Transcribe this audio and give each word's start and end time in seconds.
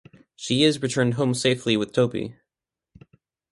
She 0.35 0.63
is 0.63 0.81
returned 0.81 1.13
home 1.13 1.35
safely 1.35 1.77
with 1.77 1.91
Toby. 1.91 2.35